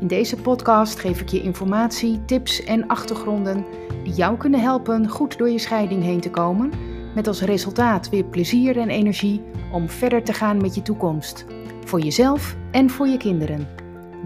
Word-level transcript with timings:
In 0.00 0.06
deze 0.06 0.36
podcast 0.36 0.98
geef 0.98 1.20
ik 1.20 1.28
je 1.28 1.42
informatie, 1.42 2.24
tips 2.24 2.64
en 2.64 2.86
achtergronden 2.86 3.64
die 4.04 4.12
jou 4.12 4.36
kunnen 4.36 4.60
helpen 4.60 5.08
goed 5.08 5.38
door 5.38 5.50
je 5.50 5.58
scheiding 5.58 6.02
heen 6.02 6.20
te 6.20 6.30
komen, 6.30 6.72
met 7.14 7.26
als 7.26 7.40
resultaat 7.40 8.08
weer 8.08 8.24
plezier 8.24 8.78
en 8.78 8.88
energie 8.88 9.42
om 9.72 9.88
verder 9.88 10.24
te 10.24 10.32
gaan 10.32 10.56
met 10.60 10.74
je 10.74 10.82
toekomst, 10.82 11.44
voor 11.84 12.00
jezelf 12.00 12.56
en 12.70 12.90
voor 12.90 13.06
je 13.08 13.16
kinderen. 13.16 13.68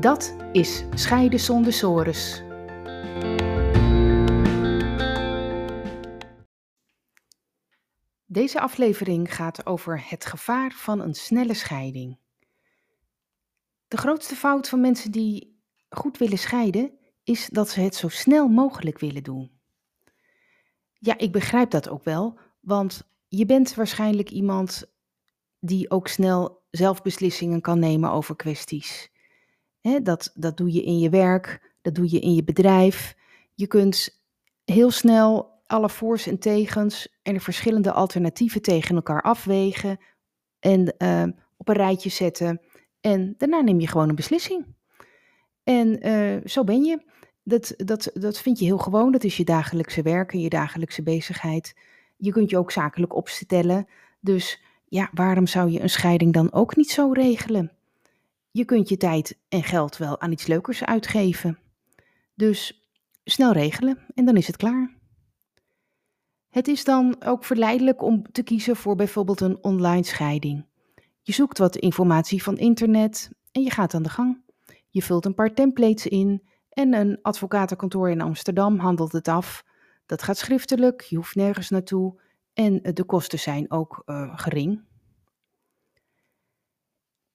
Dat 0.00 0.36
is 0.52 0.84
Scheiden 0.94 1.40
zonder 1.40 1.72
sores. 1.72 2.42
Deze 8.26 8.60
aflevering 8.60 9.34
gaat 9.34 9.66
over 9.66 10.04
het 10.08 10.26
gevaar 10.26 10.70
van 10.70 11.00
een 11.00 11.14
snelle 11.14 11.54
scheiding. 11.54 12.18
De 13.88 13.96
grootste 13.96 14.34
fout 14.34 14.68
van 14.68 14.80
mensen 14.80 15.10
die 15.10 15.51
goed 15.92 16.18
willen 16.18 16.38
scheiden, 16.38 16.90
is 17.24 17.48
dat 17.52 17.68
ze 17.68 17.80
het 17.80 17.94
zo 17.94 18.08
snel 18.08 18.48
mogelijk 18.48 18.98
willen 18.98 19.22
doen. 19.22 19.50
Ja, 20.92 21.18
ik 21.18 21.32
begrijp 21.32 21.70
dat 21.70 21.88
ook 21.88 22.04
wel, 22.04 22.38
want 22.60 23.08
je 23.28 23.46
bent 23.46 23.74
waarschijnlijk 23.74 24.30
iemand 24.30 24.84
die 25.60 25.90
ook 25.90 26.08
snel 26.08 26.62
zelf 26.70 27.02
beslissingen 27.02 27.60
kan 27.60 27.78
nemen 27.78 28.10
over 28.10 28.36
kwesties. 28.36 29.10
dat, 30.02 30.32
dat 30.34 30.56
doe 30.56 30.72
je 30.72 30.82
in 30.82 30.98
je 30.98 31.10
werk, 31.10 31.74
dat 31.82 31.94
doe 31.94 32.10
je 32.10 32.20
in 32.20 32.34
je 32.34 32.44
bedrijf. 32.44 33.16
Je 33.54 33.66
kunt 33.66 34.22
heel 34.64 34.90
snel 34.90 35.60
alle 35.66 35.88
voor's 35.88 36.26
en 36.26 36.38
tegens 36.38 37.08
en 37.22 37.34
de 37.34 37.40
verschillende 37.40 37.92
alternatieven 37.92 38.62
tegen 38.62 38.94
elkaar 38.94 39.22
afwegen 39.22 39.98
en 40.58 40.94
uh, 40.98 41.24
op 41.56 41.68
een 41.68 41.74
rijtje 41.74 42.10
zetten. 42.10 42.60
En 43.00 43.34
daarna 43.38 43.60
neem 43.60 43.80
je 43.80 43.88
gewoon 43.88 44.08
een 44.08 44.14
beslissing. 44.14 44.66
En 45.64 46.00
eh, 46.00 46.46
zo 46.46 46.64
ben 46.64 46.84
je. 46.84 47.02
Dat, 47.42 47.74
dat, 47.76 48.10
dat 48.14 48.38
vind 48.38 48.58
je 48.58 48.64
heel 48.64 48.78
gewoon. 48.78 49.12
Dat 49.12 49.24
is 49.24 49.36
je 49.36 49.44
dagelijkse 49.44 50.02
werk 50.02 50.32
en 50.32 50.40
je 50.40 50.48
dagelijkse 50.48 51.02
bezigheid. 51.02 51.76
Je 52.16 52.32
kunt 52.32 52.50
je 52.50 52.58
ook 52.58 52.72
zakelijk 52.72 53.14
opstellen. 53.14 53.86
Dus 54.20 54.62
ja, 54.88 55.10
waarom 55.12 55.46
zou 55.46 55.70
je 55.70 55.80
een 55.80 55.90
scheiding 55.90 56.32
dan 56.32 56.52
ook 56.52 56.76
niet 56.76 56.90
zo 56.90 57.12
regelen? 57.12 57.72
Je 58.50 58.64
kunt 58.64 58.88
je 58.88 58.96
tijd 58.96 59.38
en 59.48 59.62
geld 59.62 59.96
wel 59.96 60.20
aan 60.20 60.32
iets 60.32 60.46
leukers 60.46 60.84
uitgeven. 60.84 61.58
Dus 62.34 62.88
snel 63.24 63.52
regelen 63.52 63.98
en 64.14 64.24
dan 64.24 64.36
is 64.36 64.46
het 64.46 64.56
klaar. 64.56 65.00
Het 66.48 66.68
is 66.68 66.84
dan 66.84 67.22
ook 67.24 67.44
verleidelijk 67.44 68.02
om 68.02 68.32
te 68.32 68.42
kiezen 68.42 68.76
voor 68.76 68.96
bijvoorbeeld 68.96 69.40
een 69.40 69.58
online 69.62 70.04
scheiding. 70.04 70.64
Je 71.22 71.32
zoekt 71.32 71.58
wat 71.58 71.76
informatie 71.76 72.42
van 72.42 72.58
internet 72.58 73.30
en 73.52 73.62
je 73.62 73.70
gaat 73.70 73.94
aan 73.94 74.02
de 74.02 74.08
gang. 74.08 74.40
Je 74.92 75.02
vult 75.02 75.24
een 75.24 75.34
paar 75.34 75.54
templates 75.54 76.06
in 76.06 76.42
en 76.68 76.94
een 76.94 77.18
advocatenkantoor 77.22 78.10
in 78.10 78.20
Amsterdam 78.20 78.78
handelt 78.78 79.12
het 79.12 79.28
af. 79.28 79.64
Dat 80.06 80.22
gaat 80.22 80.36
schriftelijk, 80.36 81.00
je 81.00 81.16
hoeft 81.16 81.34
nergens 81.34 81.70
naartoe 81.70 82.20
en 82.52 82.82
de 82.82 83.04
kosten 83.04 83.38
zijn 83.38 83.70
ook 83.70 84.02
uh, 84.06 84.38
gering. 84.38 84.84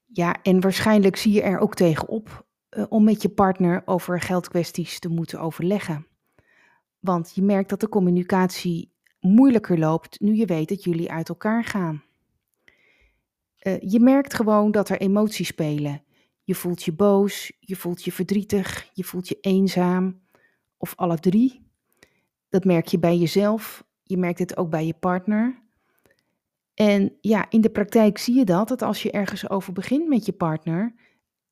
Ja, 0.06 0.42
en 0.42 0.62
waarschijnlijk 0.62 1.16
zie 1.16 1.34
je 1.34 1.42
er 1.42 1.60
ook 1.60 1.76
tegenop 1.76 2.46
uh, 2.70 2.86
om 2.90 3.04
met 3.04 3.22
je 3.22 3.30
partner 3.30 3.82
over 3.86 4.22
geldkwesties 4.22 5.00
te 5.00 5.10
moeten 5.10 5.40
overleggen. 5.40 6.08
Want 7.00 7.36
je 7.36 7.42
merkt 7.42 7.70
dat 7.70 7.80
de 7.80 7.90
communicatie 7.90 8.92
moeilijker 9.20 9.80
loopt 9.80 10.20
nu 10.20 10.36
je 10.36 10.46
weet 10.46 10.70
dat 10.70 10.84
jullie 10.84 11.12
uit 11.12 11.30
elkaar 11.30 11.64
gaan. 11.64 12.04
Uh, 13.62 13.80
je 13.80 14.00
merkt 14.00 14.34
gewoon 14.34 14.72
dat 14.72 14.90
er 14.90 15.00
emoties 15.00 15.48
spelen 15.48 16.02
je 16.48 16.56
voelt 16.56 16.84
je 16.84 16.94
boos, 16.94 17.52
je 17.60 17.76
voelt 17.76 18.04
je 18.04 18.12
verdrietig, 18.12 18.90
je 18.94 19.04
voelt 19.04 19.28
je 19.28 19.38
eenzaam 19.42 20.22
of 20.78 20.96
alle 20.96 21.20
drie. 21.20 21.68
Dat 22.50 22.64
merk 22.64 22.88
je 22.88 23.00
bij 23.00 23.18
jezelf, 23.18 23.84
je 24.04 24.18
merkt 24.18 24.40
het 24.40 24.58
ook 24.58 24.70
bij 24.70 24.86
je 24.86 24.94
partner. 24.94 25.64
En 26.74 27.18
ja, 27.22 27.50
in 27.50 27.62
de 27.62 27.70
praktijk 27.70 28.18
zie 28.18 28.36
je 28.36 28.46
dat, 28.46 28.68
dat 28.68 28.82
als 28.82 29.04
je 29.04 29.12
ergens 29.12 29.50
over 29.50 29.74
begint 29.74 30.08
met 30.08 30.26
je 30.26 30.32
partner, 30.32 30.96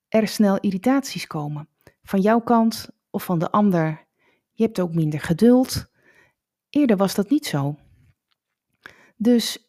er 0.08 0.28
snel 0.28 0.60
irritaties 0.60 1.28
komen. 1.28 1.68
Van 2.04 2.22
jouw 2.22 2.42
kant 2.42 2.90
of 3.10 3.24
van 3.24 3.40
de 3.40 3.52
ander. 3.52 4.08
Je 4.52 4.64
hebt 4.64 4.80
ook 4.80 4.94
minder 4.94 5.20
geduld. 5.20 5.92
Eerder 6.70 6.98
was 6.98 7.16
dat 7.16 7.30
niet 7.30 7.46
zo. 7.46 7.76
Dus 9.16 9.65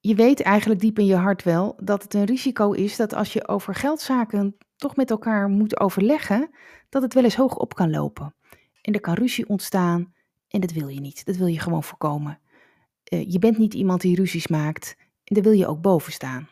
je 0.00 0.14
weet 0.14 0.40
eigenlijk 0.40 0.80
diep 0.80 0.98
in 0.98 1.06
je 1.06 1.16
hart 1.16 1.42
wel 1.42 1.76
dat 1.82 2.02
het 2.02 2.14
een 2.14 2.24
risico 2.24 2.72
is 2.72 2.96
dat 2.96 3.14
als 3.14 3.32
je 3.32 3.48
over 3.48 3.74
geldzaken 3.74 4.56
toch 4.76 4.96
met 4.96 5.10
elkaar 5.10 5.48
moet 5.48 5.80
overleggen, 5.80 6.50
dat 6.88 7.02
het 7.02 7.14
wel 7.14 7.24
eens 7.24 7.36
hoog 7.36 7.56
op 7.56 7.74
kan 7.74 7.90
lopen. 7.90 8.34
En 8.82 8.92
er 8.94 9.00
kan 9.00 9.14
ruzie 9.14 9.48
ontstaan 9.48 10.14
en 10.48 10.60
dat 10.60 10.72
wil 10.72 10.88
je 10.88 11.00
niet. 11.00 11.24
Dat 11.24 11.36
wil 11.36 11.46
je 11.46 11.60
gewoon 11.60 11.84
voorkomen. 11.84 12.40
Uh, 13.12 13.30
je 13.30 13.38
bent 13.38 13.58
niet 13.58 13.74
iemand 13.74 14.00
die 14.00 14.16
ruzies 14.16 14.46
maakt 14.48 14.96
en 15.24 15.34
daar 15.34 15.44
wil 15.44 15.52
je 15.52 15.66
ook 15.66 15.80
boven 15.80 16.12
staan. 16.12 16.48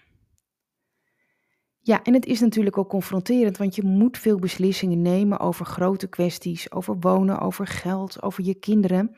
Ja, 1.80 2.02
en 2.02 2.14
het 2.14 2.26
is 2.26 2.40
natuurlijk 2.40 2.78
ook 2.78 2.88
confronterend, 2.88 3.56
want 3.56 3.74
je 3.74 3.82
moet 3.82 4.18
veel 4.18 4.38
beslissingen 4.38 5.02
nemen 5.02 5.40
over 5.40 5.66
grote 5.66 6.08
kwesties, 6.08 6.72
over 6.72 6.96
wonen, 7.00 7.38
over 7.38 7.66
geld, 7.66 8.22
over 8.22 8.44
je 8.44 8.54
kinderen. 8.54 9.16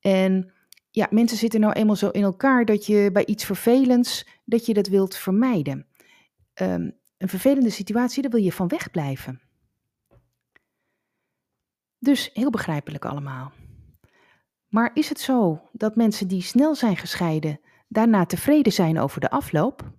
En 0.00 0.52
ja, 0.98 1.08
mensen 1.10 1.38
zitten 1.38 1.60
nou 1.60 1.72
eenmaal 1.72 1.96
zo 1.96 2.08
in 2.08 2.22
elkaar 2.22 2.64
dat 2.64 2.86
je 2.86 3.10
bij 3.12 3.26
iets 3.26 3.44
vervelends, 3.44 4.26
dat 4.44 4.66
je 4.66 4.74
dat 4.74 4.86
wilt 4.86 5.16
vermijden. 5.16 5.86
Um, 6.54 6.98
een 7.16 7.28
vervelende 7.28 7.70
situatie, 7.70 8.22
daar 8.22 8.30
wil 8.30 8.42
je 8.42 8.52
van 8.52 8.68
wegblijven. 8.68 9.40
Dus 11.98 12.30
heel 12.32 12.50
begrijpelijk 12.50 13.04
allemaal. 13.04 13.52
Maar 14.68 14.90
is 14.94 15.08
het 15.08 15.20
zo 15.20 15.68
dat 15.72 15.96
mensen 15.96 16.28
die 16.28 16.42
snel 16.42 16.74
zijn 16.74 16.96
gescheiden 16.96 17.60
daarna 17.88 18.26
tevreden 18.26 18.72
zijn 18.72 18.98
over 18.98 19.20
de 19.20 19.30
afloop? 19.30 19.92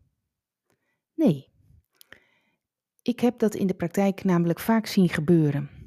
Nee. 1.16 1.48
Ik 3.02 3.20
heb 3.20 3.40
dat 3.40 3.56
in 3.56 3.68
de 3.68 3.74
praktijk 3.74 4.24
namelijk 4.24 4.60
vaak 4.60 4.86
zien 4.86 5.10
gebeuren. 5.10 5.79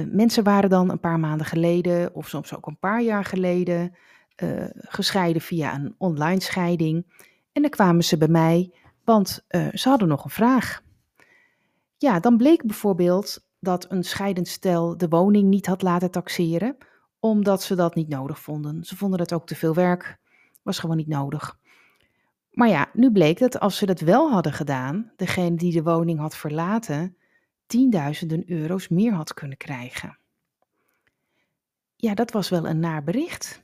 Uh, 0.00 0.06
mensen 0.10 0.44
waren 0.44 0.70
dan 0.70 0.90
een 0.90 1.00
paar 1.00 1.20
maanden 1.20 1.46
geleden, 1.46 2.14
of 2.14 2.28
soms 2.28 2.56
ook 2.56 2.66
een 2.66 2.78
paar 2.78 3.02
jaar 3.02 3.24
geleden, 3.24 3.94
uh, 4.42 4.64
gescheiden 4.74 5.42
via 5.42 5.74
een 5.74 5.94
online 5.98 6.40
scheiding. 6.40 7.06
En 7.52 7.62
dan 7.62 7.70
kwamen 7.70 8.04
ze 8.04 8.16
bij 8.16 8.28
mij 8.28 8.70
want 9.04 9.44
uh, 9.50 9.68
ze 9.72 9.88
hadden 9.88 10.08
nog 10.08 10.24
een 10.24 10.30
vraag. 10.30 10.82
Ja, 11.98 12.20
dan 12.20 12.36
bleek 12.36 12.66
bijvoorbeeld 12.66 13.46
dat 13.60 13.90
een 13.90 14.04
scheidend 14.04 14.48
stel 14.48 14.96
de 14.96 15.08
woning 15.08 15.48
niet 15.48 15.66
had 15.66 15.82
laten 15.82 16.10
taxeren, 16.10 16.76
omdat 17.20 17.62
ze 17.62 17.74
dat 17.74 17.94
niet 17.94 18.08
nodig 18.08 18.40
vonden. 18.40 18.84
Ze 18.84 18.96
vonden 18.96 19.18
dat 19.18 19.32
ook 19.32 19.46
te 19.46 19.54
veel 19.54 19.74
werk, 19.74 20.18
was 20.62 20.78
gewoon 20.78 20.96
niet 20.96 21.08
nodig. 21.08 21.58
Maar 22.50 22.68
ja, 22.68 22.90
nu 22.92 23.12
bleek 23.12 23.38
dat 23.38 23.60
als 23.60 23.76
ze 23.76 23.86
dat 23.86 24.00
wel 24.00 24.30
hadden 24.30 24.52
gedaan, 24.52 25.12
degene 25.16 25.56
die 25.56 25.72
de 25.72 25.82
woning 25.82 26.18
had 26.18 26.36
verlaten, 26.36 27.16
tienduizenden 27.72 28.50
euro's 28.50 28.88
meer 28.88 29.12
had 29.12 29.34
kunnen 29.34 29.56
krijgen. 29.56 30.18
Ja, 31.96 32.14
dat 32.14 32.30
was 32.30 32.48
wel 32.48 32.66
een 32.66 32.80
naar 32.80 33.04
bericht. 33.04 33.62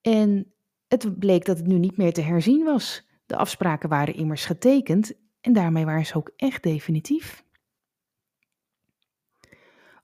En 0.00 0.52
het 0.86 1.18
bleek 1.18 1.44
dat 1.44 1.58
het 1.58 1.66
nu 1.66 1.78
niet 1.78 1.96
meer 1.96 2.12
te 2.12 2.20
herzien 2.20 2.64
was. 2.64 3.06
De 3.26 3.36
afspraken 3.36 3.88
waren 3.88 4.14
immers 4.14 4.44
getekend 4.44 5.12
en 5.40 5.52
daarmee 5.52 5.84
waren 5.84 6.06
ze 6.06 6.14
ook 6.14 6.32
echt 6.36 6.62
definitief. 6.62 7.44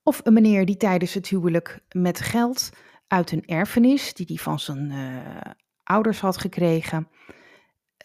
Of 0.03 0.21
een 0.25 0.33
meneer 0.33 0.67
die 0.67 0.77
tijdens 0.77 1.15
het 1.15 1.29
huwelijk 1.29 1.85
met 1.93 2.21
geld 2.21 2.71
uit 3.07 3.33
een 3.33 3.47
erfenis, 3.47 4.15
die 4.15 4.27
hij 4.27 4.37
van 4.37 4.61
zijn 4.61 4.91
uh, 4.91 5.41
ouders 5.83 6.21
had 6.21 6.37
gekregen, 6.37 7.09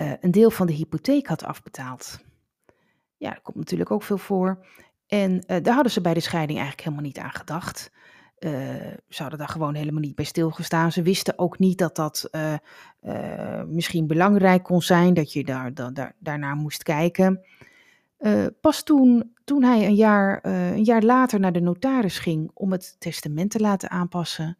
uh, 0.02 0.14
een 0.20 0.31
deel 0.31 0.52
van 0.52 0.68
de 0.68 0.74
hypotheek 0.74 1.28
had 1.28 1.44
afbetaald. 1.44 2.28
Ja, 3.19 3.30
dat 3.33 3.42
komt 3.42 3.57
natuurlijk 3.57 3.92
ook 3.92 4.04
veel 4.04 4.18
voor. 4.18 4.66
En 5.07 5.31
uh, 5.31 5.57
daar 5.62 5.74
hadden 5.74 5.92
ze 5.92 6.01
bij 6.01 6.13
de 6.13 6.19
scheiding 6.19 6.60
eigenlijk 6.60 6.88
helemaal 6.88 7.06
niet 7.07 7.19
aan 7.19 7.31
gedacht. 7.31 7.92
Uh, 8.39 8.51
ze 9.10 9.21
hadden 9.21 9.39
daar 9.39 9.48
gewoon 9.48 9.75
helemaal 9.75 10.01
niet 10.01 10.16
bij 10.16 10.25
stilgestaan. 10.25 10.92
Ze 10.92 11.01
wisten 11.01 11.39
ook 11.39 11.60
niet 11.60 11.77
dat 11.77 11.95
dat 11.95 12.30
uh, 12.31 13.63
misschien 13.68 14.07
belangrijk 14.07 14.63
kon 14.63 14.81
zijn, 14.81 15.13
dat 15.13 15.33
je 15.33 15.44
daar, 15.44 15.74
daar, 15.74 16.16
daarnaar 16.19 16.56
moest 16.56 16.83
kijken. 16.83 17.45
Pas 18.62 18.83
toen, 18.83 19.33
toen 19.44 19.63
hij 19.63 19.86
een 19.86 19.95
jaar, 19.95 20.39
een 20.45 20.83
jaar 20.83 21.01
later 21.01 21.39
naar 21.39 21.51
de 21.51 21.60
notaris 21.60 22.19
ging 22.19 22.51
om 22.54 22.71
het 22.71 22.95
testament 23.00 23.51
te 23.51 23.60
laten 23.60 23.89
aanpassen, 23.89 24.57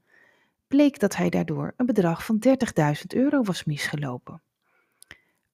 bleek 0.68 1.00
dat 1.00 1.16
hij 1.16 1.30
daardoor 1.30 1.74
een 1.78 1.86
bedrag 1.86 2.26
van 2.26 2.44
30.000 2.48 2.54
euro 3.08 3.44
was 3.44 3.64
misgelopen. 3.64 4.42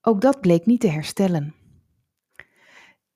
Ook 0.01 0.21
dat 0.21 0.41
bleek 0.41 0.65
niet 0.65 0.79
te 0.79 0.89
herstellen. 0.89 1.55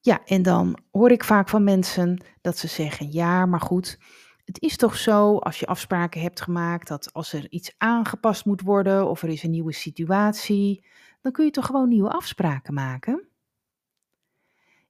Ja, 0.01 0.25
en 0.25 0.41
dan 0.41 0.77
hoor 0.91 1.11
ik 1.11 1.23
vaak 1.23 1.49
van 1.49 1.63
mensen 1.63 2.23
dat 2.41 2.57
ze 2.57 2.67
zeggen: 2.67 3.11
ja, 3.11 3.45
maar 3.45 3.61
goed, 3.61 3.99
het 4.45 4.61
is 4.61 4.77
toch 4.77 4.97
zo 4.97 5.37
als 5.37 5.59
je 5.59 5.65
afspraken 5.65 6.21
hebt 6.21 6.41
gemaakt 6.41 6.87
dat 6.87 7.13
als 7.13 7.33
er 7.33 7.49
iets 7.49 7.73
aangepast 7.77 8.45
moet 8.45 8.61
worden 8.61 9.09
of 9.09 9.21
er 9.21 9.29
is 9.29 9.43
een 9.43 9.51
nieuwe 9.51 9.73
situatie, 9.73 10.85
dan 11.21 11.31
kun 11.31 11.45
je 11.45 11.51
toch 11.51 11.65
gewoon 11.65 11.89
nieuwe 11.89 12.09
afspraken 12.09 12.73
maken? 12.73 13.27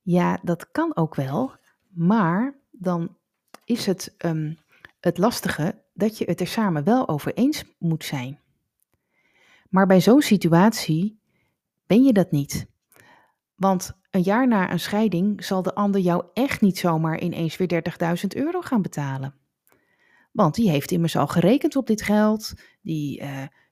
Ja, 0.02 0.40
dat 0.44 0.72
kan 0.72 0.96
ook 0.96 1.16
wel, 1.16 1.56
maar 1.88 2.60
dan 2.72 3.18
is 3.66 3.86
het 3.86 4.16
um, 4.18 4.58
het 5.00 5.18
lastige 5.18 5.84
dat 5.94 6.18
je 6.18 6.26
het 6.26 6.40
er 6.40 6.48
samen 6.48 6.84
wel 6.84 7.08
over 7.08 7.34
eens 7.34 7.64
moet 7.78 8.04
zijn. 8.04 8.40
Maar 9.70 9.88
bij 9.88 10.02
zo'n 10.02 10.22
situatie 10.22 11.20
ben 11.86 12.04
je 12.04 12.14
dat 12.14 12.32
niet. 12.32 12.68
Want 13.56 13.99
een 14.10 14.22
jaar 14.22 14.48
na 14.48 14.72
een 14.72 14.80
scheiding 14.80 15.46
zal 15.46 15.62
de 15.62 15.76
ander 15.76 16.02
jou 16.02 16.24
echt 16.34 16.62
niet 16.62 16.78
zomaar 16.78 17.20
ineens 17.20 17.58
weer 17.58 17.84
30.000 18.22 18.28
euro 18.28 18.62
gaan 18.62 18.82
betalen. 18.82 19.34
Want 20.32 20.56
die 20.56 20.70
heeft 20.70 20.92
immers 20.92 21.16
al 21.16 21.28
gerekend 21.28 21.76
op 21.76 21.88
dit 21.88 22.02
geld. 22.02 22.54
Die, 22.82 23.24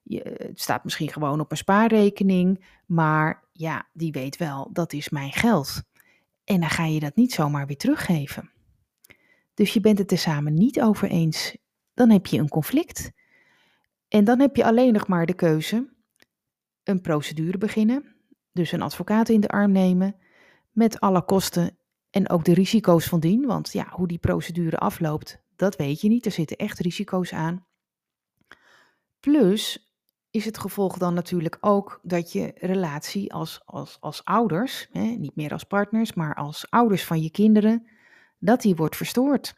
je, 0.03 0.37
het 0.37 0.61
staat 0.61 0.83
misschien 0.83 1.09
gewoon 1.09 1.39
op 1.39 1.51
een 1.51 1.57
spaarrekening. 1.57 2.65
Maar 2.85 3.43
ja, 3.51 3.87
die 3.93 4.11
weet 4.11 4.37
wel, 4.37 4.69
dat 4.73 4.93
is 4.93 5.09
mijn 5.09 5.31
geld. 5.31 5.83
En 6.43 6.59
dan 6.59 6.69
ga 6.69 6.85
je 6.85 6.99
dat 6.99 7.15
niet 7.15 7.33
zomaar 7.33 7.67
weer 7.67 7.77
teruggeven. 7.77 8.51
Dus 9.53 9.73
je 9.73 9.79
bent 9.79 9.97
het 9.97 10.11
er 10.11 10.17
samen 10.17 10.53
niet 10.53 10.81
over 10.81 11.09
eens. 11.09 11.57
Dan 11.93 12.09
heb 12.09 12.25
je 12.25 12.37
een 12.37 12.49
conflict. 12.49 13.11
En 14.07 14.23
dan 14.23 14.39
heb 14.39 14.55
je 14.55 14.65
alleen 14.65 14.93
nog 14.93 15.07
maar 15.07 15.25
de 15.25 15.33
keuze: 15.33 15.93
een 16.83 17.01
procedure 17.01 17.57
beginnen. 17.57 18.15
Dus 18.51 18.71
een 18.71 18.81
advocaat 18.81 19.29
in 19.29 19.41
de 19.41 19.47
arm 19.47 19.71
nemen. 19.71 20.15
Met 20.77 20.99
alle 20.99 21.25
kosten 21.25 21.77
en 22.09 22.29
ook 22.29 22.45
de 22.45 22.53
risico's 22.53 23.05
van 23.05 23.19
dien. 23.19 23.45
Want 23.45 23.71
ja, 23.71 23.87
hoe 23.89 24.07
die 24.07 24.17
procedure 24.17 24.77
afloopt, 24.77 25.39
dat 25.55 25.75
weet 25.75 26.01
je 26.01 26.07
niet. 26.07 26.25
Er 26.25 26.31
zitten 26.31 26.57
echt 26.57 26.79
risico's 26.79 27.33
aan. 27.33 27.65
Plus 29.19 29.91
is 30.29 30.45
het 30.45 30.57
gevolg 30.57 30.97
dan 30.97 31.13
natuurlijk 31.13 31.57
ook 31.59 31.99
dat 32.03 32.31
je 32.31 32.53
relatie 32.55 33.33
als, 33.33 33.61
als, 33.65 33.97
als 33.99 34.23
ouders, 34.23 34.87
hè, 34.91 35.01
niet 35.01 35.35
meer 35.35 35.51
als 35.51 35.63
partners, 35.63 36.13
maar 36.13 36.35
als 36.35 36.69
ouders 36.69 37.05
van 37.05 37.21
je 37.21 37.31
kinderen, 37.31 37.87
dat 38.39 38.61
die 38.61 38.75
wordt 38.75 38.95
verstoord. 38.95 39.55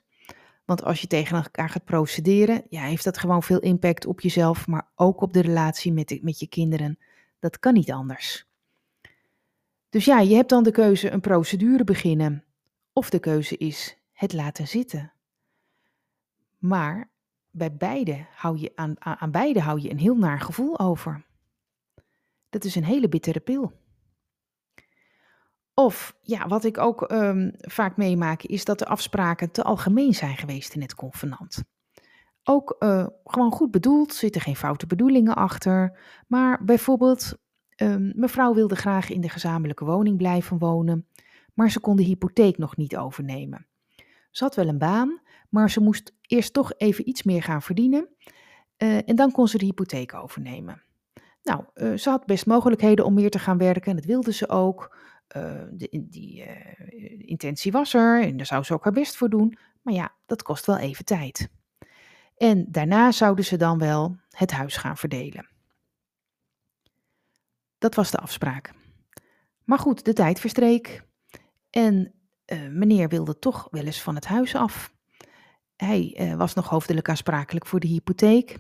Want 0.66 0.83
als 0.83 1.01
je 1.01 1.07
tegen 1.07 1.38
elkaar 1.44 1.69
gaat 1.69 1.86
procederen, 1.86 2.63
ja, 2.69 2.81
heeft 2.81 3.04
dat 3.04 3.18
gewoon 3.18 3.44
veel 3.44 3.60
impact 3.60 4.06
op 4.06 4.19
jezelf, 4.19 4.68
maar 4.68 4.92
ook 4.95 5.21
op 5.21 5.33
de 5.33 5.42
relatie 5.42 5.94
met, 5.94 6.19
met 6.21 6.39
je 6.39 6.48
kinderen. 6.48 7.00
Dat 7.39 7.60
kan 7.60 7.74
niet 7.74 7.92
anders. 7.92 8.49
Dus 9.89 10.06
ja, 10.06 10.19
je 10.19 10.36
hebt 10.36 10.50
dan 10.50 10.63
de 10.63 10.71
keuze 10.71 11.12
een 11.12 11.21
procedure 11.21 11.83
beginnen, 11.83 12.44
of 12.94 13.09
de 13.09 13.19
keuze 13.19 13.57
is 13.57 13.97
het 14.12 14.33
laten 14.33 14.68
zitten. 14.68 15.13
Maar 16.57 17.09
bij 17.51 17.74
beide 17.74 18.25
hou 18.36 18.57
je 18.57 18.71
aan, 18.75 18.95
aan 19.00 19.31
beide 19.31 19.62
hou 19.62 19.81
je 19.81 19.89
een 19.89 20.00
heel 20.00 20.18
naar 20.18 20.41
gevoel 20.41 20.80
over. 20.80 21.25
Dat 22.50 22.63
is 22.63 22.75
een 22.75 22.83
hele 22.83 23.09
bittere 23.09 23.39
pil. 23.39 23.74
Of 25.74 26.15
ja, 26.21 26.47
wat 26.47 26.63
ik 26.63 26.77
ook 26.77 27.12
um, 27.12 27.51
vaak 27.57 27.97
meemaak, 27.97 28.44
is 28.44 28.65
dat 28.65 28.80
de 28.80 28.85
afspraken 28.85 29.51
te 29.51 29.63
algemeen 29.63 30.13
zijn 30.13 30.38
geweest 30.38 30.74
in 30.74 30.81
het 30.81 30.95
convenant. 30.95 31.63
Ook 32.44 32.75
uh, 32.80 33.07
gewoon 33.24 33.51
goed 33.51 33.71
bedoeld, 33.71 34.13
zitten 34.13 34.42
geen 34.42 34.56
foute 34.56 34.88
bedoelingen 34.88 35.35
achter. 35.35 36.00
Maar 36.27 36.63
bijvoorbeeld, 36.63 37.38
um, 37.81 38.12
mevrouw 38.16 38.54
wilde 38.54 38.76
graag 38.76 39.10
in 39.10 39.22
de 39.22 39.30
gezamenlijke 39.30 39.86
woning 39.86 40.18
blijven 40.18 40.58
wonen, 40.58 41.08
maar 41.54 41.72
ze 41.72 41.80
kon 41.80 41.96
de 41.96 42.04
hypotheek 42.04 42.58
nog 42.58 42.78
niet 42.78 42.98
overnemen. 42.98 43.68
Ze 44.31 44.44
had 44.44 44.56
wel 44.56 44.68
een 44.68 44.78
baan, 44.78 45.22
maar 45.50 45.70
ze 45.70 45.81
moest 45.81 46.16
eerst 46.22 46.54
toch 46.54 46.74
even 46.78 47.10
iets 47.10 47.24
meer 47.24 47.44
gaan 47.44 47.62
verdienen. 47.62 48.08
Uh, 48.78 49.10
en 49.10 49.16
dan 49.16 49.31
kon 49.31 49.48
ze 49.48 49.58
de 49.58 49.66
hypotheek 49.66 50.14
overnemen. 50.14 50.81
Nou, 51.44 51.64
uh, 51.76 51.98
ze 51.98 52.10
had 52.10 52.26
best 52.26 52.46
mogelijkheden 52.46 53.06
om 53.06 53.14
meer 53.14 53.30
te 53.30 53.40
gaan 53.40 53.58
werken. 53.58 53.90
En 53.92 53.96
dat 53.96 54.06
wilde 54.06 54.34
ze 54.34 54.50
ook. 54.50 54.98
Uh, 55.38 55.62
de, 55.72 56.06
die 56.10 56.46
intentie 57.18 57.72
was 57.72 57.94
er 57.94 58.22
en 58.22 58.38
daar 58.38 58.46
zou 58.46 58.64
ze 58.64 58.74
ook 58.74 58.84
haar 58.84 58.94
best 58.94 59.18
voor 59.18 59.30
doen. 59.30 59.58
Maar 59.81 59.94
ja, 59.94 60.16
dat 60.26 60.42
kost 60.42 60.66
wel 60.66 60.78
even 60.78 61.06
tijd. 61.06 61.50
En 62.38 62.66
daarna 62.70 63.12
zouden 63.12 63.46
ze 63.46 63.58
dan 63.58 63.78
wel 63.78 64.18
het 64.30 64.52
huis 64.52 64.78
gaan 64.78 64.98
verdelen. 64.98 65.50
Dat 67.80 67.96
was 67.96 68.12
de 68.12 68.18
afspraak. 68.18 68.74
Maar 69.64 69.80
goed, 69.80 70.06
de 70.06 70.14
tijd 70.14 70.40
verstreek. 70.40 71.08
En 71.70 72.14
meneer 72.72 73.10
wilde 73.10 73.40
toch 73.40 73.68
wel 73.72 73.84
eens 73.84 74.02
van 74.02 74.16
het 74.16 74.26
huis 74.26 74.56
af. 74.56 74.94
Hij 75.76 76.18
uh, 76.20 76.36
was 76.36 76.54
nog 76.54 76.70
hoofdelijk 76.70 77.10
aansprakelijk 77.10 77.66
voor 77.66 77.80
de 77.80 77.88
hypotheek. 77.88 78.58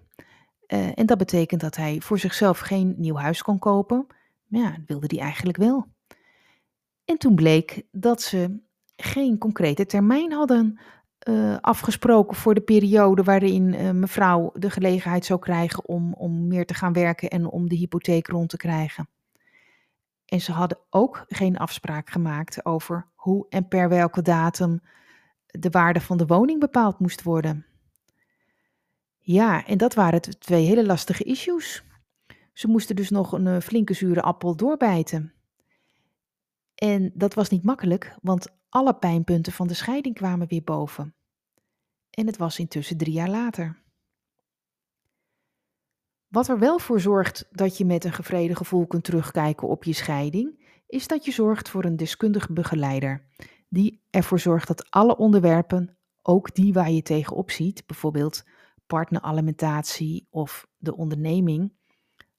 Uh, 0.67 0.97
en 0.99 1.05
dat 1.05 1.17
betekent 1.17 1.61
dat 1.61 1.75
hij 1.75 2.01
voor 2.01 2.19
zichzelf 2.19 2.59
geen 2.59 2.95
nieuw 2.97 3.15
huis 3.15 3.41
kon 3.41 3.59
kopen. 3.59 4.07
Maar 4.47 4.61
ja, 4.61 4.77
wilde 4.85 5.07
hij 5.09 5.19
eigenlijk 5.19 5.57
wel. 5.57 5.87
En 7.05 7.17
toen 7.17 7.35
bleek 7.35 7.83
dat 7.91 8.21
ze 8.21 8.59
geen 8.95 9.37
concrete 9.37 9.85
termijn 9.85 10.31
hadden 10.31 10.79
uh, 11.27 11.57
afgesproken 11.61 12.35
voor 12.35 12.53
de 12.53 12.61
periode 12.61 13.23
waarin 13.23 13.99
mevrouw 13.99 14.51
de 14.53 14.69
gelegenheid 14.69 15.25
zou 15.25 15.39
krijgen 15.39 15.87
om, 15.87 16.13
om 16.13 16.47
meer 16.47 16.65
te 16.65 16.73
gaan 16.73 16.93
werken 16.93 17.29
en 17.29 17.45
om 17.45 17.69
de 17.69 17.75
hypotheek 17.75 18.27
rond 18.27 18.49
te 18.49 18.57
krijgen. 18.57 19.09
En 20.25 20.41
ze 20.41 20.51
hadden 20.51 20.77
ook 20.89 21.25
geen 21.27 21.57
afspraak 21.57 22.09
gemaakt 22.09 22.65
over 22.65 23.07
hoe 23.15 23.45
en 23.49 23.67
per 23.67 23.89
welke 23.89 24.21
datum 24.21 24.81
de 25.45 25.69
waarde 25.69 26.01
van 26.01 26.17
de 26.17 26.25
woning 26.25 26.59
bepaald 26.59 26.99
moest 26.99 27.23
worden. 27.23 27.65
Ja, 29.19 29.65
en 29.65 29.77
dat 29.77 29.93
waren 29.93 30.21
twee 30.21 30.65
hele 30.65 30.85
lastige 30.85 31.23
issues. 31.23 31.83
Ze 32.53 32.67
moesten 32.67 32.95
dus 32.95 33.09
nog 33.09 33.31
een 33.31 33.47
eh, 33.47 33.59
flinke 33.59 33.93
zure 33.93 34.21
appel 34.21 34.55
doorbijten. 34.55 35.33
En 36.79 37.11
dat 37.13 37.33
was 37.33 37.49
niet 37.49 37.63
makkelijk, 37.63 38.15
want 38.21 38.47
alle 38.69 38.93
pijnpunten 38.93 39.53
van 39.53 39.67
de 39.67 39.73
scheiding 39.73 40.15
kwamen 40.15 40.47
weer 40.47 40.63
boven. 40.63 41.15
En 42.09 42.25
het 42.25 42.37
was 42.37 42.59
intussen 42.59 42.97
drie 42.97 43.13
jaar 43.13 43.29
later. 43.29 43.81
Wat 46.27 46.47
er 46.47 46.59
wel 46.59 46.79
voor 46.79 46.99
zorgt 46.99 47.47
dat 47.51 47.77
je 47.77 47.85
met 47.85 48.03
een 48.03 48.13
gevreden 48.13 48.55
gevoel 48.55 48.87
kunt 48.87 49.03
terugkijken 49.03 49.67
op 49.67 49.83
je 49.83 49.93
scheiding, 49.93 50.81
is 50.87 51.07
dat 51.07 51.25
je 51.25 51.31
zorgt 51.31 51.69
voor 51.69 51.85
een 51.85 51.97
deskundige 51.97 52.53
begeleider 52.53 53.25
die 53.69 54.01
ervoor 54.09 54.39
zorgt 54.39 54.67
dat 54.67 54.91
alle 54.91 55.17
onderwerpen, 55.17 55.97
ook 56.21 56.55
die 56.55 56.73
waar 56.73 56.91
je 56.91 57.01
tegenop 57.01 57.51
ziet, 57.51 57.87
bijvoorbeeld 57.87 58.43
partneralimentatie 58.87 60.27
of 60.29 60.67
de 60.77 60.95
onderneming, 60.95 61.73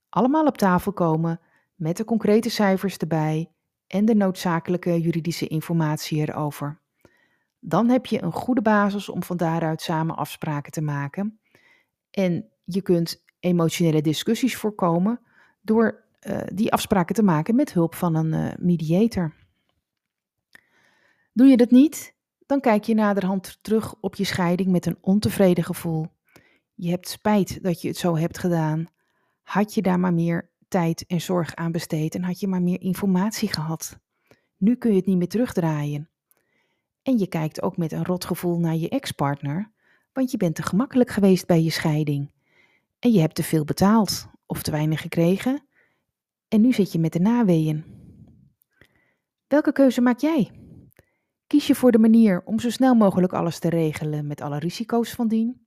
allemaal 0.08 0.46
op 0.46 0.58
tafel 0.58 0.92
komen 0.92 1.40
met 1.74 1.96
de 1.96 2.04
concrete 2.04 2.50
cijfers 2.50 2.96
erbij 2.96 3.52
en 3.90 4.04
de 4.04 4.14
noodzakelijke 4.14 5.00
juridische 5.00 5.46
informatie 5.46 6.18
erover. 6.18 6.78
Dan 7.58 7.88
heb 7.88 8.06
je 8.06 8.22
een 8.22 8.32
goede 8.32 8.62
basis 8.62 9.08
om 9.08 9.22
van 9.22 9.36
daaruit 9.36 9.82
samen 9.82 10.16
afspraken 10.16 10.72
te 10.72 10.80
maken. 10.80 11.40
En 12.10 12.48
je 12.64 12.82
kunt 12.82 13.24
emotionele 13.40 14.02
discussies 14.02 14.56
voorkomen 14.56 15.20
door 15.60 16.04
uh, 16.26 16.40
die 16.52 16.72
afspraken 16.72 17.14
te 17.14 17.22
maken 17.22 17.54
met 17.54 17.72
hulp 17.72 17.94
van 17.94 18.14
een 18.14 18.32
uh, 18.32 18.52
mediator. 18.58 19.34
Doe 21.32 21.46
je 21.46 21.56
dat 21.56 21.70
niet, 21.70 22.14
dan 22.46 22.60
kijk 22.60 22.84
je 22.84 22.94
naderhand 22.94 23.58
terug 23.62 23.94
op 24.00 24.14
je 24.14 24.24
scheiding 24.24 24.70
met 24.70 24.86
een 24.86 24.98
ontevreden 25.00 25.64
gevoel. 25.64 26.06
Je 26.74 26.90
hebt 26.90 27.08
spijt 27.08 27.62
dat 27.62 27.82
je 27.82 27.88
het 27.88 27.96
zo 27.96 28.16
hebt 28.16 28.38
gedaan. 28.38 28.86
Had 29.42 29.74
je 29.74 29.82
daar 29.82 30.00
maar 30.00 30.14
meer 30.14 30.49
tijd 30.70 31.04
en 31.06 31.20
zorg 31.20 31.54
aan 31.54 31.72
besteed 31.72 32.14
en 32.14 32.22
had 32.22 32.40
je 32.40 32.48
maar 32.48 32.62
meer 32.62 32.80
informatie 32.80 33.52
gehad. 33.52 33.98
Nu 34.56 34.76
kun 34.76 34.90
je 34.90 34.96
het 34.96 35.06
niet 35.06 35.16
meer 35.16 35.28
terugdraaien. 35.28 36.08
En 37.02 37.18
je 37.18 37.26
kijkt 37.26 37.62
ook 37.62 37.76
met 37.76 37.92
een 37.92 38.04
rotgevoel 38.04 38.58
naar 38.58 38.76
je 38.76 38.88
ex-partner, 38.88 39.70
want 40.12 40.30
je 40.30 40.36
bent 40.36 40.54
te 40.54 40.62
gemakkelijk 40.62 41.10
geweest 41.10 41.46
bij 41.46 41.62
je 41.62 41.70
scheiding. 41.70 42.32
En 42.98 43.12
je 43.12 43.20
hebt 43.20 43.34
te 43.34 43.42
veel 43.42 43.64
betaald 43.64 44.28
of 44.46 44.62
te 44.62 44.70
weinig 44.70 45.00
gekregen. 45.00 45.62
En 46.48 46.60
nu 46.60 46.72
zit 46.72 46.92
je 46.92 46.98
met 46.98 47.12
de 47.12 47.20
naweeën. 47.20 47.84
Welke 49.46 49.72
keuze 49.72 50.00
maak 50.00 50.18
jij? 50.18 50.50
Kies 51.46 51.66
je 51.66 51.74
voor 51.74 51.92
de 51.92 51.98
manier 51.98 52.42
om 52.44 52.58
zo 52.58 52.70
snel 52.70 52.94
mogelijk 52.94 53.32
alles 53.32 53.58
te 53.58 53.68
regelen 53.68 54.26
met 54.26 54.40
alle 54.40 54.58
risico's 54.58 55.10
van 55.10 55.28
dien? 55.28 55.66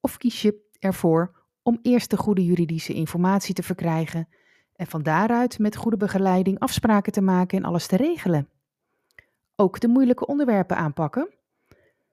Of 0.00 0.16
kies 0.16 0.42
je 0.42 0.64
ervoor 0.78 1.35
om 1.66 1.78
eerst 1.82 2.10
de 2.10 2.16
goede 2.16 2.44
juridische 2.44 2.94
informatie 2.94 3.54
te 3.54 3.62
verkrijgen 3.62 4.28
en 4.76 4.86
van 4.86 5.02
daaruit 5.02 5.58
met 5.58 5.76
goede 5.76 5.96
begeleiding 5.96 6.58
afspraken 6.58 7.12
te 7.12 7.20
maken 7.20 7.58
en 7.58 7.64
alles 7.64 7.86
te 7.86 7.96
regelen? 7.96 8.48
ook 9.56 9.80
de 9.80 9.88
moeilijke 9.88 10.26
onderwerpen 10.26 10.76
aanpakken, 10.76 11.34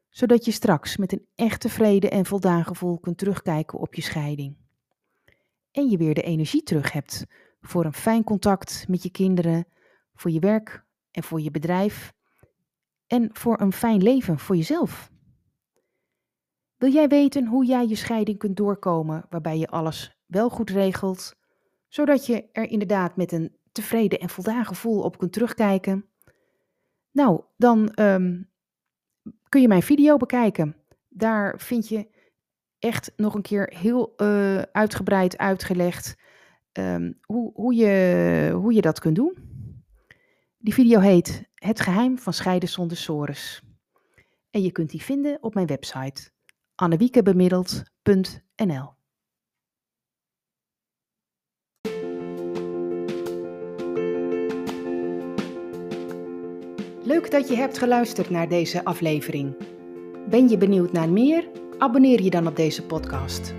zodat 0.10 0.45
je 0.45 0.51
straks 0.51 0.98
met 0.98 1.12
een 1.12 1.27
echt 1.36 1.62
tevreden 1.62 2.12
en 2.12 2.25
voldaan 2.25 2.65
gevoel 2.65 3.00
kunt 3.00 3.17
terugkijken 3.17 3.79
op 3.79 3.93
je 3.93 4.01
scheiding. 4.01 4.57
En 5.72 5.89
je 5.89 5.98
weer 5.98 6.13
de 6.13 6.22
energie 6.22 6.63
terug 6.63 6.91
hebt 6.91 7.25
voor 7.62 7.86
een 7.86 7.93
fijn 7.93 8.24
contact 8.24 8.86
met 8.88 9.03
je 9.03 9.10
kinderen, 9.10 9.65
voor 10.15 10.31
je 10.31 10.39
werk 10.39 10.86
en 11.12 11.24
voor 11.24 11.41
je 11.41 11.51
bedrijf 11.51 12.13
en 13.07 13.29
voor 13.33 13.62
een 13.62 13.74
fijn 13.74 14.03
leven 14.03 14.39
voor 14.39 14.55
jezelf. 14.55 15.12
Wil 16.84 16.92
jij 16.92 17.08
weten 17.08 17.48
hoe 17.48 17.66
jij 17.66 17.88
je 17.88 17.96
scheiding 17.96 18.38
kunt 18.38 18.58
doorkomen 18.58 19.25
waarbij 19.30 19.58
je 19.58 19.68
alles 19.68 20.18
wel 20.25 20.50
goed 20.50 20.70
regelt, 20.70 21.36
zodat 21.88 22.25
je 22.25 22.50
er 22.52 22.70
inderdaad 22.70 23.16
met 23.16 23.32
een 23.32 23.56
tevreden 23.72 24.20
en 24.20 24.30
voldaan 24.30 24.66
gevoel 24.66 25.02
op 25.02 25.18
kunt 25.18 25.34
terugkijken? 25.34 26.06
Nou, 27.12 27.42
dan 27.58 27.94
ehm, 27.94 28.42
kun 29.50 29.62
je 29.62 29.68
mijn 29.68 29.82
video 29.82 30.18
bekijken. 30.18 30.75
Daar 31.10 31.60
vind 31.60 31.88
je 31.90 32.08
echt 32.80 33.12
nog 33.16 33.34
een 33.34 33.42
keer 33.42 33.74
heel 33.78 34.13
uh, 34.18 34.62
uitgebreid 34.62 35.38
uitgelegd 35.38 36.16
um, 36.74 37.20
hoe, 37.22 37.52
hoe, 37.54 37.75
je, 37.75 38.52
hoe 38.56 38.74
je 38.74 38.82
dat 38.82 39.00
kunt 39.00 39.16
doen. 39.16 39.38
Die 40.58 40.74
video 40.74 41.00
heet 41.00 41.50
Het 41.56 41.80
geheim 41.80 42.20
van 42.20 42.34
scheiden 42.34 42.70
zonder 42.70 42.98
sores. 42.98 43.62
En 44.50 44.62
je 44.62 44.72
kunt 44.72 44.90
die 44.90 45.02
vinden 45.02 45.38
op 45.42 45.54
mijn 45.54 45.68
website 45.68 46.32
annewiekebemiddeld.nl 46.75 48.94
Leuk 57.03 57.32
dat 57.32 57.48
je 57.48 57.56
hebt 57.56 57.77
geluisterd 57.77 58.30
naar 58.30 58.50
deze 58.50 58.86
aflevering. 58.86 59.56
Ben 60.30 60.50
je 60.50 60.58
benieuwd 60.58 60.92
naar 60.92 61.10
meer? 61.10 61.48
Abonneer 61.77 62.22
je 62.22 62.30
dan 62.30 62.48
op 62.48 62.56
deze 62.56 62.86
podcast. 62.86 63.53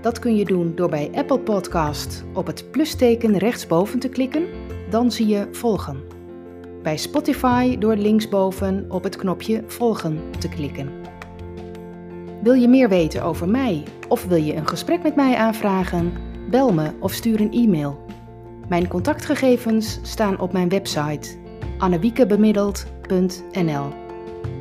Dat 0.00 0.18
kun 0.18 0.36
je 0.36 0.44
doen 0.44 0.74
door 0.74 0.88
bij 0.88 1.10
Apple 1.14 1.40
Podcast 1.40 2.24
op 2.34 2.46
het 2.46 2.70
plusteken 2.70 3.38
rechtsboven 3.38 3.98
te 3.98 4.08
klikken, 4.08 4.48
dan 4.90 5.12
zie 5.12 5.26
je 5.26 5.48
volgen. 5.52 6.02
Bij 6.82 6.96
Spotify 6.96 7.78
door 7.78 7.96
linksboven 7.96 8.90
op 8.90 9.02
het 9.02 9.16
knopje 9.16 9.64
volgen 9.66 10.30
te 10.38 10.48
klikken. 10.48 11.13
Wil 12.44 12.54
je 12.54 12.68
meer 12.68 12.88
weten 12.88 13.22
over 13.22 13.48
mij 13.48 13.82
of 14.08 14.24
wil 14.24 14.36
je 14.36 14.54
een 14.54 14.68
gesprek 14.68 15.02
met 15.02 15.16
mij 15.16 15.36
aanvragen? 15.36 16.12
Bel 16.50 16.72
me 16.72 16.90
of 17.00 17.12
stuur 17.12 17.40
een 17.40 17.52
e-mail. 17.52 18.04
Mijn 18.68 18.88
contactgegevens 18.88 19.98
staan 20.02 20.40
op 20.40 20.52
mijn 20.52 20.68
website 20.68 21.36
annewiekebemiddeld.nl. 21.78 23.92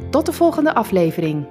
Tot 0.09 0.25
de 0.25 0.31
volgende 0.31 0.75
aflevering. 0.75 1.45